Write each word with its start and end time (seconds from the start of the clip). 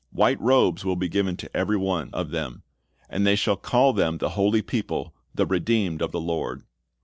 White 0.11 0.41
robes 0.41 0.83
will 0.83 0.95
be 0.95 1.07
given 1.07 1.37
to 1.37 1.55
every 1.55 1.77
one 1.77 2.09
of 2.11 2.31
them. 2.31 2.63
And 3.07 3.23
"they 3.23 3.35
shall 3.35 3.55
call 3.55 3.93
them 3.93 4.17
the 4.17 4.29
holy 4.29 4.63
people, 4.63 5.13
the 5.35 5.45
redeemed 5.45 6.01
of 6.01 6.11
the 6.11 6.19
Lord." 6.19 6.63